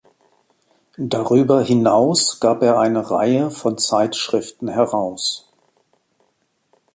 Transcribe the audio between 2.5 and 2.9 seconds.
er